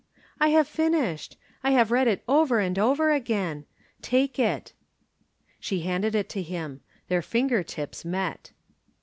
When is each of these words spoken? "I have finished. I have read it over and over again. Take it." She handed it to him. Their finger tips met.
"I 0.39 0.47
have 0.47 0.67
finished. 0.67 1.37
I 1.63 1.73
have 1.73 1.91
read 1.91 2.07
it 2.07 2.23
over 2.27 2.59
and 2.59 2.79
over 2.79 3.11
again. 3.11 3.65
Take 4.01 4.39
it." 4.39 4.73
She 5.59 5.81
handed 5.81 6.15
it 6.15 6.27
to 6.29 6.41
him. 6.41 6.81
Their 7.07 7.21
finger 7.21 7.61
tips 7.61 8.03
met. 8.03 8.51